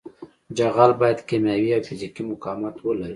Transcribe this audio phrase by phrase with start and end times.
[0.57, 3.09] جغل باید کیمیاوي او فزیکي مقاومت ولري